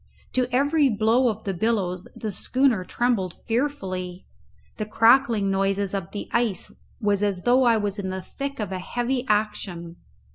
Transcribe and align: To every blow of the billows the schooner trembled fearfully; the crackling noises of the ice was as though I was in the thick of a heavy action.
To 0.33 0.47
every 0.51 0.89
blow 0.89 1.27
of 1.29 1.43
the 1.43 1.53
billows 1.53 2.05
the 2.15 2.31
schooner 2.31 2.83
trembled 2.83 3.35
fearfully; 3.35 4.25
the 4.77 4.85
crackling 4.87 5.51
noises 5.51 5.93
of 5.93 6.09
the 6.09 6.27
ice 6.31 6.71
was 6.99 7.21
as 7.21 7.43
though 7.43 7.65
I 7.65 7.77
was 7.77 7.99
in 7.99 8.09
the 8.09 8.23
thick 8.23 8.59
of 8.59 8.71
a 8.71 8.79
heavy 8.79 9.23
action. 9.27 9.97